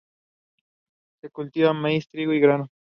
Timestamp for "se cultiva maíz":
1.21-2.09